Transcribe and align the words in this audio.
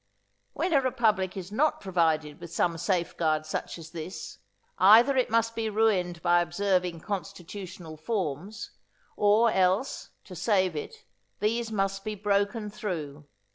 When 0.53 0.73
a 0.73 0.81
republic 0.81 1.37
is 1.37 1.51
not 1.51 1.79
provided 1.79 2.39
with 2.41 2.51
some 2.51 2.75
safeguard 2.79 3.45
such 3.45 3.77
as 3.77 3.91
this, 3.91 4.39
either 4.79 5.15
it 5.15 5.29
must 5.29 5.53
be 5.53 5.69
ruined 5.69 6.23
by 6.23 6.41
observing 6.41 7.01
constitutional 7.01 7.97
forms, 7.97 8.71
or 9.15 9.51
else, 9.51 10.09
to 10.23 10.35
save 10.35 10.75
it, 10.75 11.05
these 11.39 11.71
must 11.71 12.03
be 12.03 12.15
broken 12.15 12.71
through. 12.71 13.27